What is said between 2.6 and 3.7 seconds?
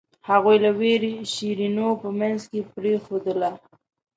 پرېښووله.